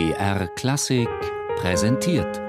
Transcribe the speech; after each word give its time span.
BR 0.00 0.48
Klassik 0.54 1.10
präsentiert. 1.56 2.40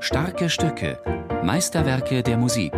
Starke 0.00 0.48
Stücke, 0.48 0.98
Meisterwerke 1.44 2.22
der 2.22 2.38
Musik. 2.38 2.72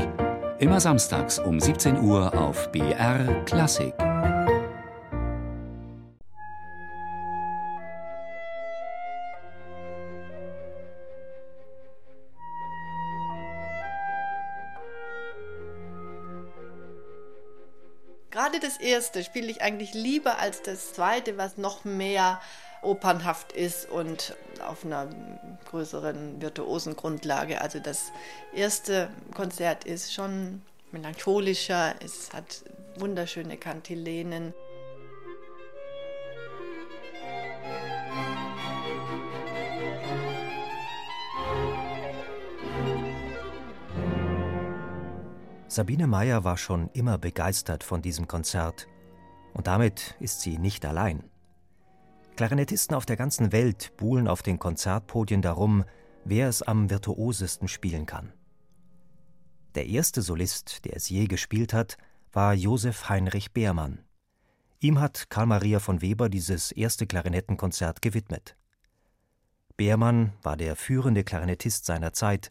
Immer 0.58 0.80
samstags 0.80 1.38
um 1.38 1.60
17 1.60 2.00
Uhr 2.00 2.36
auf 2.36 2.72
BR 2.72 3.44
Klassik. 3.44 3.94
Gerade 18.32 18.58
das 18.60 18.78
erste 18.78 19.22
spiele 19.22 19.48
ich 19.48 19.62
eigentlich 19.62 19.94
lieber 19.94 20.40
als 20.40 20.62
das 20.62 20.94
zweite, 20.94 21.38
was 21.38 21.56
noch 21.56 21.84
mehr 21.84 22.40
opernhaft 22.82 23.52
ist 23.52 23.88
und 23.88 24.36
auf 24.66 24.84
einer 24.84 25.08
größeren 25.70 26.42
virtuosen 26.42 26.96
Grundlage. 26.96 27.60
Also 27.60 27.78
das 27.78 28.12
erste 28.52 29.08
Konzert 29.34 29.84
ist 29.84 30.12
schon 30.12 30.62
melancholischer, 30.90 31.94
es 32.04 32.32
hat 32.32 32.64
wunderschöne 32.96 33.56
Kantilenen. 33.56 34.52
Sabine 45.68 46.06
Meyer 46.06 46.44
war 46.44 46.58
schon 46.58 46.90
immer 46.92 47.16
begeistert 47.16 47.82
von 47.82 48.02
diesem 48.02 48.28
Konzert. 48.28 48.88
Und 49.54 49.66
damit 49.66 50.16
ist 50.20 50.42
sie 50.42 50.58
nicht 50.58 50.84
allein. 50.84 51.31
Klarinettisten 52.36 52.96
auf 52.96 53.06
der 53.06 53.16
ganzen 53.16 53.52
Welt 53.52 53.96
buhlen 53.96 54.26
auf 54.26 54.42
den 54.42 54.58
Konzertpodien 54.58 55.42
darum, 55.42 55.84
wer 56.24 56.48
es 56.48 56.62
am 56.62 56.90
virtuosesten 56.90 57.68
spielen 57.68 58.06
kann. 58.06 58.32
Der 59.74 59.86
erste 59.86 60.22
Solist, 60.22 60.84
der 60.84 60.96
es 60.96 61.08
je 61.08 61.26
gespielt 61.26 61.72
hat, 61.72 61.96
war 62.32 62.54
Josef 62.54 63.08
Heinrich 63.08 63.52
Beermann. 63.52 64.04
Ihm 64.80 64.98
hat 64.98 65.30
Karl 65.30 65.46
Maria 65.46 65.78
von 65.78 66.02
Weber 66.02 66.28
dieses 66.28 66.72
erste 66.72 67.06
Klarinettenkonzert 67.06 68.02
gewidmet. 68.02 68.56
Beermann 69.76 70.32
war 70.42 70.56
der 70.56 70.76
führende 70.76 71.24
Klarinettist 71.24 71.84
seiner 71.84 72.12
Zeit 72.12 72.50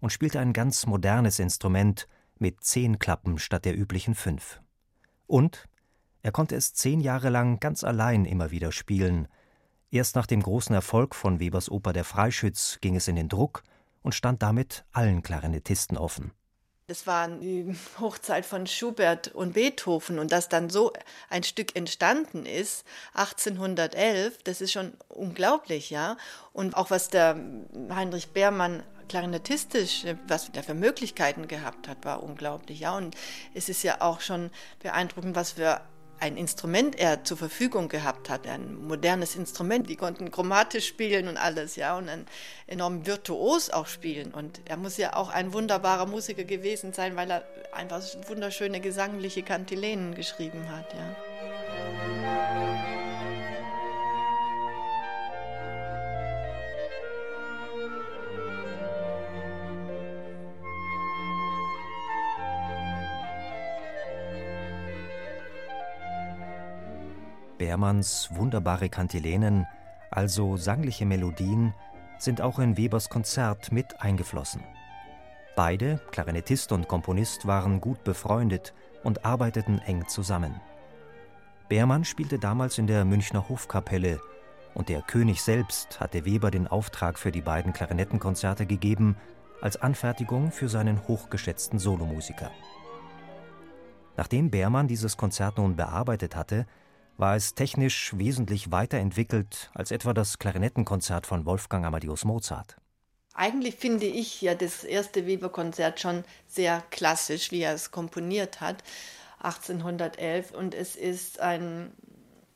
und 0.00 0.12
spielte 0.12 0.40
ein 0.40 0.52
ganz 0.52 0.86
modernes 0.86 1.38
Instrument, 1.38 2.06
mit 2.38 2.64
zehn 2.64 2.98
Klappen 2.98 3.38
statt 3.38 3.64
der 3.64 3.78
üblichen 3.78 4.14
fünf. 4.14 4.60
Und 5.26 5.68
er 6.22 6.32
konnte 6.32 6.54
es 6.54 6.72
zehn 6.74 7.00
Jahre 7.00 7.30
lang 7.30 7.58
ganz 7.60 7.82
allein 7.84 8.24
immer 8.24 8.50
wieder 8.50 8.72
spielen. 8.72 9.28
Erst 9.90 10.16
nach 10.16 10.26
dem 10.26 10.42
großen 10.42 10.74
Erfolg 10.74 11.14
von 11.14 11.40
Webers 11.40 11.70
Oper 11.70 11.92
Der 11.92 12.04
Freischütz 12.04 12.78
ging 12.80 12.96
es 12.96 13.08
in 13.08 13.16
den 13.16 13.28
Druck 13.28 13.62
und 14.02 14.14
stand 14.14 14.42
damit 14.42 14.84
allen 14.92 15.22
Klarinettisten 15.22 15.98
offen. 15.98 16.32
Das 16.86 17.06
war 17.06 17.28
die 17.28 17.74
Hochzeit 18.00 18.44
von 18.44 18.66
Schubert 18.66 19.28
und 19.28 19.54
Beethoven 19.54 20.18
und 20.18 20.32
dass 20.32 20.48
dann 20.48 20.68
so 20.68 20.92
ein 21.30 21.42
Stück 21.42 21.74
entstanden 21.76 22.44
ist, 22.44 22.84
1811, 23.14 24.42
das 24.44 24.60
ist 24.60 24.72
schon 24.72 24.92
unglaublich, 25.08 25.90
ja. 25.90 26.16
Und 26.52 26.76
auch 26.76 26.90
was 26.90 27.08
der 27.08 27.36
Heinrich 27.90 28.30
Beermann 28.32 28.82
klarinettistisch, 29.08 30.04
was 30.26 30.50
der 30.52 30.62
für 30.62 30.74
Möglichkeiten 30.74 31.48
gehabt 31.48 31.88
hat, 31.88 32.04
war 32.04 32.22
unglaublich, 32.22 32.80
ja. 32.80 32.96
Und 32.96 33.16
es 33.54 33.68
ist 33.68 33.82
ja 33.82 34.00
auch 34.00 34.20
schon 34.20 34.50
beeindruckend, 34.80 35.36
was 35.36 35.52
für 35.52 35.80
ein 36.22 36.36
Instrument 36.36 36.96
er 37.00 37.24
zur 37.24 37.36
Verfügung 37.36 37.88
gehabt 37.88 38.30
hat, 38.30 38.46
ein 38.46 38.76
modernes 38.86 39.34
Instrument. 39.34 39.90
Die 39.90 39.96
konnten 39.96 40.30
chromatisch 40.30 40.86
spielen 40.86 41.26
und 41.26 41.36
alles, 41.36 41.74
ja, 41.74 41.98
und 41.98 42.08
ein 42.08 42.26
enorm 42.68 43.06
virtuos 43.06 43.70
auch 43.70 43.88
spielen. 43.88 44.32
Und 44.32 44.60
er 44.64 44.76
muss 44.76 44.96
ja 44.98 45.16
auch 45.16 45.30
ein 45.30 45.52
wunderbarer 45.52 46.06
Musiker 46.06 46.44
gewesen 46.44 46.92
sein, 46.92 47.16
weil 47.16 47.28
er 47.28 47.44
einfach 47.72 48.00
wunderschöne 48.28 48.78
gesangliche 48.78 49.42
Kantilenen 49.42 50.14
geschrieben 50.14 50.70
hat, 50.70 50.94
ja. 50.94 52.91
Beermanns 67.62 68.28
wunderbare 68.32 68.88
Kantilenen, 68.88 69.68
also 70.10 70.56
sangliche 70.56 71.06
Melodien, 71.06 71.74
sind 72.18 72.40
auch 72.40 72.58
in 72.58 72.76
Webers 72.76 73.08
Konzert 73.08 73.70
mit 73.70 74.00
eingeflossen. 74.00 74.64
Beide, 75.54 76.00
Klarinettist 76.10 76.72
und 76.72 76.88
Komponist, 76.88 77.46
waren 77.46 77.80
gut 77.80 78.02
befreundet 78.02 78.74
und 79.04 79.24
arbeiteten 79.24 79.78
eng 79.78 80.08
zusammen. 80.08 80.60
Beermann 81.68 82.04
spielte 82.04 82.40
damals 82.40 82.78
in 82.78 82.88
der 82.88 83.04
Münchner 83.04 83.48
Hofkapelle 83.48 84.18
und 84.74 84.88
der 84.88 85.00
König 85.00 85.40
selbst 85.40 86.00
hatte 86.00 86.24
Weber 86.24 86.50
den 86.50 86.66
Auftrag 86.66 87.16
für 87.16 87.30
die 87.30 87.42
beiden 87.42 87.72
Klarinettenkonzerte 87.72 88.66
gegeben, 88.66 89.16
als 89.60 89.76
Anfertigung 89.76 90.50
für 90.50 90.68
seinen 90.68 91.06
hochgeschätzten 91.06 91.78
Solomusiker. 91.78 92.50
Nachdem 94.16 94.50
Beermann 94.50 94.88
dieses 94.88 95.16
Konzert 95.16 95.58
nun 95.58 95.76
bearbeitet 95.76 96.34
hatte, 96.34 96.66
war 97.22 97.36
es 97.36 97.54
technisch 97.54 98.18
wesentlich 98.18 98.72
weiterentwickelt 98.72 99.70
als 99.74 99.92
etwa 99.92 100.12
das 100.12 100.40
Klarinettenkonzert 100.40 101.24
von 101.24 101.46
Wolfgang 101.46 101.86
Amadeus 101.86 102.24
Mozart. 102.24 102.74
Eigentlich 103.32 103.76
finde 103.76 104.06
ich 104.06 104.42
ja 104.42 104.56
das 104.56 104.82
erste 104.82 105.24
Weber-Konzert 105.24 106.00
schon 106.00 106.24
sehr 106.48 106.82
klassisch, 106.90 107.52
wie 107.52 107.60
er 107.60 107.74
es 107.74 107.92
komponiert 107.92 108.60
hat, 108.60 108.82
1811. 109.38 110.50
Und 110.50 110.74
es 110.74 110.96
ist 110.96 111.38
ein 111.38 111.92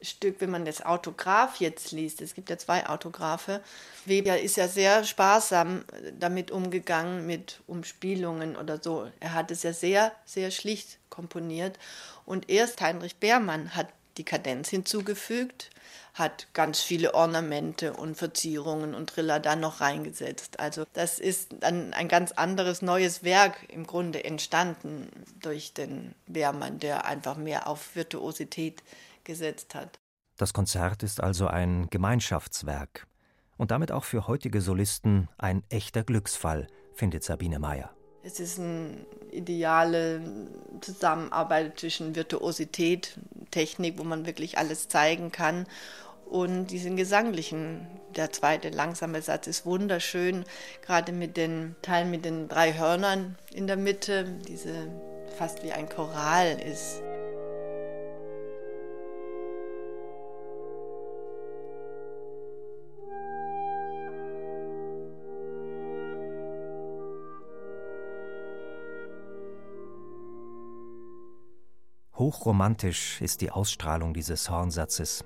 Stück, 0.00 0.40
wenn 0.40 0.50
man 0.50 0.64
das 0.64 0.84
Autograph 0.84 1.60
jetzt 1.60 1.92
liest, 1.92 2.20
es 2.20 2.34
gibt 2.34 2.50
ja 2.50 2.58
zwei 2.58 2.88
Autographe, 2.88 3.62
Weber 4.04 4.40
ist 4.40 4.56
ja 4.56 4.66
sehr 4.66 5.04
sparsam 5.04 5.84
damit 6.18 6.50
umgegangen 6.50 7.24
mit 7.24 7.60
Umspielungen 7.68 8.56
oder 8.56 8.82
so. 8.82 9.08
Er 9.20 9.32
hat 9.32 9.52
es 9.52 9.62
ja 9.62 9.72
sehr, 9.72 10.10
sehr 10.24 10.50
schlicht 10.50 10.98
komponiert. 11.08 11.78
Und 12.24 12.50
erst 12.50 12.80
Heinrich 12.80 13.14
Beermann 13.18 13.76
hat 13.76 13.90
die 14.16 14.24
Kadenz 14.24 14.68
hinzugefügt, 14.68 15.70
hat 16.14 16.48
ganz 16.54 16.80
viele 16.80 17.14
Ornamente 17.14 17.92
und 17.92 18.16
Verzierungen 18.16 18.94
und 18.94 19.10
Triller 19.10 19.38
dann 19.38 19.60
noch 19.60 19.80
reingesetzt. 19.80 20.58
Also 20.58 20.84
das 20.94 21.18
ist 21.18 21.54
dann 21.60 21.92
ein 21.92 22.08
ganz 22.08 22.32
anderes 22.32 22.80
neues 22.80 23.22
Werk 23.22 23.56
im 23.68 23.86
Grunde 23.86 24.24
entstanden 24.24 25.08
durch 25.40 25.74
den 25.74 26.14
Beermann, 26.26 26.78
der 26.78 27.04
einfach 27.04 27.36
mehr 27.36 27.66
auf 27.68 27.94
Virtuosität 27.94 28.82
gesetzt 29.24 29.74
hat. 29.74 29.98
Das 30.38 30.52
Konzert 30.52 31.02
ist 31.02 31.22
also 31.22 31.48
ein 31.48 31.88
Gemeinschaftswerk 31.90 33.06
und 33.56 33.70
damit 33.70 33.92
auch 33.92 34.04
für 34.04 34.26
heutige 34.26 34.60
Solisten 34.60 35.28
ein 35.38 35.64
echter 35.68 36.02
Glücksfall, 36.02 36.66
findet 36.94 37.24
Sabine 37.24 37.58
Meyer. 37.58 37.90
Es 38.22 38.40
ist 38.40 38.58
eine 38.58 39.06
ideale 39.30 40.48
Zusammenarbeit 40.80 41.78
zwischen 41.78 42.16
Virtuosität, 42.16 43.20
Technik, 43.56 43.98
wo 43.98 44.04
man 44.04 44.26
wirklich 44.26 44.58
alles 44.58 44.88
zeigen 44.88 45.32
kann 45.32 45.66
und 46.26 46.66
diesen 46.66 46.94
gesanglichen. 46.98 47.86
Der 48.14 48.30
zweite 48.30 48.68
langsame 48.68 49.22
Satz 49.22 49.46
ist 49.46 49.64
wunderschön, 49.64 50.44
gerade 50.84 51.12
mit 51.12 51.38
den 51.38 51.74
Teilen 51.80 52.10
mit 52.10 52.26
den 52.26 52.48
drei 52.48 52.74
Hörnern 52.74 53.38
in 53.54 53.66
der 53.66 53.78
Mitte, 53.78 54.24
diese 54.46 54.90
fast 55.38 55.62
wie 55.62 55.72
ein 55.72 55.88
Choral 55.88 56.60
ist. 56.60 57.00
Hochromantisch 72.26 73.22
ist 73.22 73.40
die 73.40 73.52
Ausstrahlung 73.52 74.12
dieses 74.12 74.50
Hornsatzes. 74.50 75.24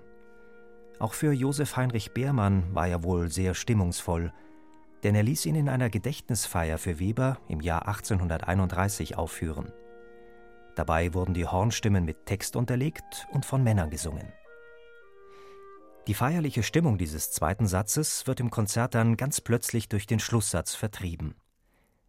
Auch 0.99 1.14
für 1.14 1.32
Josef 1.32 1.75
Heinrich 1.76 2.12
Beermann 2.12 2.75
war 2.75 2.88
er 2.88 3.02
wohl 3.02 3.31
sehr 3.31 3.55
stimmungsvoll, 3.55 4.35
denn 5.02 5.14
er 5.14 5.23
ließ 5.23 5.47
ihn 5.47 5.55
in 5.55 5.70
einer 5.70 5.88
Gedächtnisfeier 5.88 6.76
für 6.76 6.99
Weber 6.99 7.38
im 7.49 7.62
Jahr 7.62 7.88
1831 7.88 9.17
aufführen. 9.17 9.73
Dabei 10.76 11.14
wurden 11.14 11.32
die 11.32 11.47
Hornstimmen 11.47 12.05
mit 12.05 12.26
Text 12.26 12.55
unterlegt 12.55 13.26
und 13.32 13.47
von 13.47 13.64
Männern 13.64 13.88
gesungen. 13.88 14.31
Die 16.06 16.12
feierliche 16.12 16.62
Stimmung 16.62 16.99
dieses 16.99 17.31
zweiten 17.31 17.67
Satzes 17.67 18.26
wird 18.26 18.41
im 18.41 18.50
Konzert 18.50 18.94
dann 18.94 19.17
ganz 19.17 19.41
plötzlich 19.41 19.88
durch 19.88 20.06
den 20.06 20.20
Schlusssatz 20.20 20.75
vertrieben. 20.75 21.35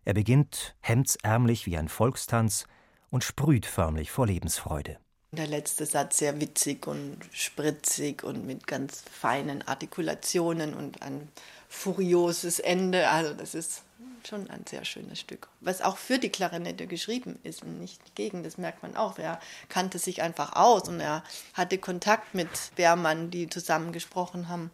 Er 0.03 0.15
beginnt 0.15 0.75
hemdsärmlich 0.81 1.65
wie 1.65 1.77
ein 1.77 1.87
Volkstanz 1.87 2.65
und 3.11 3.23
sprüht 3.23 3.67
förmlich 3.67 4.09
vor 4.09 4.25
Lebensfreude. 4.25 4.97
Der 5.33 5.47
letzte 5.47 5.85
Satz 5.85 6.17
sehr 6.17 6.41
witzig 6.41 6.87
und 6.87 7.19
spritzig 7.31 8.23
und 8.23 8.45
mit 8.45 8.67
ganz 8.67 9.03
feinen 9.09 9.65
Artikulationen 9.65 10.73
und 10.73 11.01
ein 11.03 11.29
furioses 11.69 12.59
Ende. 12.59 13.07
Also 13.09 13.33
das 13.33 13.55
ist 13.55 13.83
schon 14.27 14.49
ein 14.49 14.65
sehr 14.67 14.83
schönes 14.83 15.19
Stück, 15.19 15.47
was 15.61 15.81
auch 15.81 15.97
für 15.97 16.19
die 16.19 16.29
Klarinette 16.29 16.85
geschrieben 16.85 17.39
ist 17.43 17.63
und 17.63 17.79
nicht 17.79 18.15
gegen. 18.15 18.43
Das 18.43 18.57
merkt 18.57 18.83
man 18.83 18.97
auch. 18.97 19.17
Er 19.19 19.39
kannte 19.69 19.99
sich 19.99 20.21
einfach 20.21 20.55
aus 20.55 20.89
und 20.89 20.99
er 20.99 21.23
hatte 21.53 21.77
Kontakt 21.77 22.35
mit 22.35 22.49
Beermann, 22.75 23.31
die 23.31 23.49
zusammen 23.49 23.93
gesprochen 23.93 24.49
haben, 24.49 24.69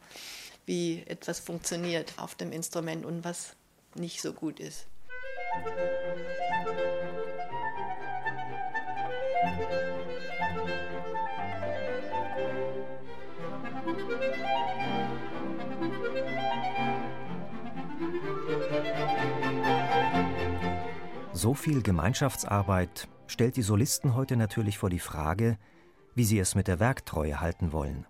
wie 0.66 1.04
etwas 1.06 1.40
funktioniert 1.40 2.14
auf 2.18 2.34
dem 2.34 2.52
Instrument 2.52 3.06
und 3.06 3.24
was 3.24 3.56
nicht 3.96 4.22
so 4.22 4.34
gut 4.34 4.60
ist. 4.60 4.88
So 21.34 21.54
viel 21.54 21.82
Gemeinschaftsarbeit 21.82 23.08
stellt 23.28 23.58
die 23.58 23.62
Solisten 23.62 24.16
heute 24.16 24.36
natürlich 24.38 24.78
vor 24.78 24.90
die 24.90 25.00
Frage, 25.00 25.58
wie 26.16 26.24
sie 26.24 26.40
es 26.40 26.56
mit 26.56 26.68
der 26.68 26.80
Werktreue 26.80 27.40
halten 27.40 27.72
wollen. 27.72 28.08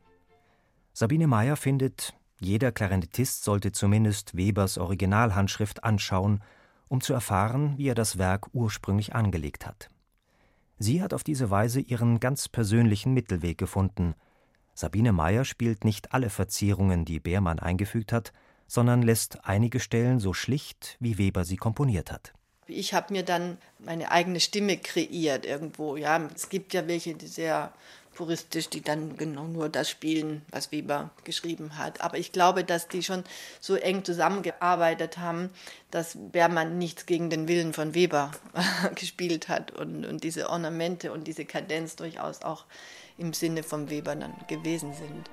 Sabine 0.94 1.28
Meyer 1.28 1.58
findet, 1.58 2.14
jeder 2.40 2.72
Klarinettist 2.72 3.44
sollte 3.44 3.72
zumindest 3.72 4.38
Webers 4.38 4.78
Originalhandschrift 4.78 5.84
anschauen, 5.84 6.42
um 6.88 7.02
zu 7.02 7.14
erfahren, 7.14 7.78
wie 7.78 7.90
er 7.90 7.96
das 7.96 8.18
Werk 8.18 8.48
ursprünglich 8.54 9.14
angelegt 9.14 9.68
hat. 9.68 9.90
Sie 10.80 11.02
hat 11.02 11.14
auf 11.14 11.24
diese 11.24 11.50
Weise 11.50 11.82
ihren 11.82 12.20
ganz 12.20 12.48
persönlichen 12.48 13.14
Mittelweg 13.14 13.58
gefunden. 13.58 14.16
Sabine 14.78 15.12
Meyer 15.12 15.44
spielt 15.44 15.84
nicht 15.84 16.14
alle 16.14 16.30
Verzierungen, 16.30 17.04
die 17.04 17.20
Beermann 17.20 17.58
eingefügt 17.58 18.14
hat, 18.14 18.32
sondern 18.68 19.02
lässt 19.02 19.44
einige 19.44 19.80
Stellen 19.80 20.20
so 20.20 20.36
schlicht, 20.36 20.98
wie 21.00 21.18
Weber 21.18 21.46
sie 21.46 21.58
komponiert 21.58 22.12
hat. 22.12 22.34
Ich 22.68 22.94
habe 22.94 23.12
mir 23.12 23.24
dann 23.24 23.58
meine 23.80 24.12
eigene 24.12 24.40
Stimme 24.40 24.78
kreiert 24.78 25.48
irgendwo. 25.48 25.96
Ja, 25.96 26.30
es 26.36 26.50
gibt 26.50 26.76
ja 26.76 26.88
welche, 26.88 27.16
die 27.16 27.26
sehr 27.26 27.74
puristisch, 28.14 28.70
die 28.70 28.82
dann 28.82 29.18
genau 29.18 29.46
nur 29.46 29.68
das 29.68 29.90
spielen, 29.90 30.44
was 30.52 30.72
Weber 30.72 31.10
geschrieben 31.24 31.80
hat. 31.80 32.02
Aber 32.02 32.20
ich 32.20 32.32
glaube, 32.32 32.64
dass 32.64 32.88
die 32.88 33.02
schon 33.02 33.24
so 33.60 33.74
eng 33.76 34.04
zusammengearbeitet 34.04 35.18
haben, 35.18 35.50
dass 35.90 36.18
Bermann 36.32 36.78
nichts 36.78 37.08
gegen 37.08 37.32
den 37.32 37.48
Willen 37.48 37.74
von 37.74 37.96
Weber 37.96 38.30
gespielt 38.96 39.50
hat 39.50 39.72
und, 39.72 40.06
und 40.06 40.24
diese 40.24 40.50
Ornamente 40.50 41.12
und 41.12 41.26
diese 41.26 41.46
Kadenz 41.46 41.96
durchaus 41.96 42.44
auch 42.44 42.66
im 43.18 43.34
Sinne 43.34 43.64
von 43.64 43.90
Weber 43.90 44.16
dann 44.16 44.36
gewesen 44.48 44.94
sind. 44.94 45.30